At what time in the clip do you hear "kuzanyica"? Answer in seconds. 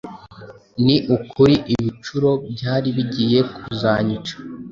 3.53-4.33